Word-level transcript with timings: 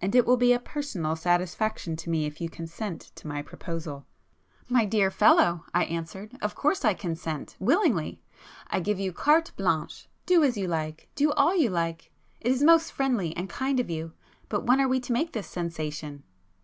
And 0.00 0.14
it 0.14 0.24
will 0.26 0.36
be 0.36 0.52
a 0.52 0.60
personal 0.60 1.16
satisfaction 1.16 1.96
to 1.96 2.08
me 2.08 2.24
if 2.24 2.40
you 2.40 2.48
consent 2.48 3.10
to 3.16 3.26
my 3.26 3.42
proposal." 3.42 4.06
[p 4.68 4.74
218]"My 4.74 4.84
dear 4.84 5.10
fellow—" 5.10 5.64
I 5.74 5.82
answered—"Of 5.86 6.54
course 6.54 6.84
I 6.84 6.94
consent—willingly! 6.94 8.22
I 8.68 8.78
give 8.78 9.00
you 9.00 9.12
carte 9.12 9.50
blanche,—do 9.56 10.44
as 10.44 10.56
you 10.56 10.68
like; 10.68 11.08
do 11.16 11.32
all 11.32 11.56
you 11.56 11.70
like! 11.70 12.12
It 12.40 12.52
is 12.52 12.62
most 12.62 12.92
friendly 12.92 13.36
and 13.36 13.50
kind 13.50 13.80
of 13.80 13.90
you! 13.90 14.12
But 14.48 14.62
when 14.66 14.80
are 14.80 14.86
we 14.86 15.00
to 15.00 15.12
make 15.12 15.32
this 15.32 15.48
sensation?" 15.48 16.22